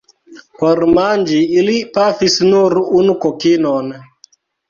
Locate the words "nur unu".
2.47-3.17